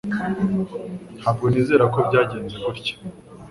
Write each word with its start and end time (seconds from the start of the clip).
Ntabwo 1.19 1.45
nizera 1.51 1.85
ko 1.93 1.97
byagenze 2.07 2.55
gutya 2.65 2.95